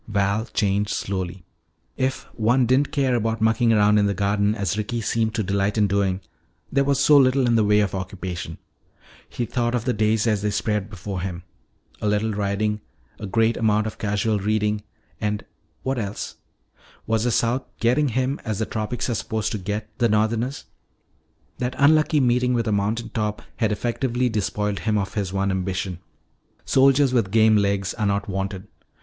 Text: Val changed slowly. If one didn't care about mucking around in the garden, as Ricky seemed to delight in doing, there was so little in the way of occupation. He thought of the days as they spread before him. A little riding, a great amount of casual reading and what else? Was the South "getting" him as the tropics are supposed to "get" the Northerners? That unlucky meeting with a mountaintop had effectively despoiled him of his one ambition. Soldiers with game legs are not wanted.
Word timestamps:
Val 0.07 0.45
changed 0.47 0.89
slowly. 0.89 1.43
If 1.95 2.23
one 2.33 2.65
didn't 2.65 2.91
care 2.91 3.13
about 3.13 3.39
mucking 3.39 3.71
around 3.71 3.99
in 3.99 4.07
the 4.07 4.15
garden, 4.15 4.55
as 4.55 4.75
Ricky 4.75 4.99
seemed 4.99 5.35
to 5.35 5.43
delight 5.43 5.77
in 5.77 5.85
doing, 5.85 6.21
there 6.71 6.83
was 6.83 6.99
so 6.99 7.17
little 7.17 7.45
in 7.45 7.53
the 7.55 7.63
way 7.63 7.81
of 7.81 7.93
occupation. 7.93 8.57
He 9.29 9.45
thought 9.45 9.75
of 9.75 9.85
the 9.85 9.93
days 9.93 10.25
as 10.25 10.41
they 10.41 10.49
spread 10.49 10.89
before 10.89 11.21
him. 11.21 11.43
A 12.01 12.07
little 12.07 12.31
riding, 12.33 12.81
a 13.19 13.27
great 13.27 13.57
amount 13.57 13.85
of 13.85 13.99
casual 13.99 14.39
reading 14.39 14.81
and 15.19 15.45
what 15.83 15.99
else? 15.99 16.37
Was 17.05 17.25
the 17.25 17.29
South 17.31 17.65
"getting" 17.79 18.07
him 18.07 18.41
as 18.43 18.57
the 18.57 18.65
tropics 18.65 19.07
are 19.07 19.13
supposed 19.13 19.51
to 19.51 19.59
"get" 19.59 19.87
the 19.99 20.09
Northerners? 20.09 20.65
That 21.59 21.75
unlucky 21.77 22.19
meeting 22.19 22.55
with 22.55 22.67
a 22.67 22.71
mountaintop 22.71 23.43
had 23.57 23.71
effectively 23.71 24.29
despoiled 24.29 24.79
him 24.79 24.97
of 24.97 25.13
his 25.13 25.31
one 25.31 25.51
ambition. 25.51 25.99
Soldiers 26.65 27.13
with 27.13 27.29
game 27.29 27.55
legs 27.55 27.93
are 27.93 28.07
not 28.07 28.27
wanted. 28.27 28.67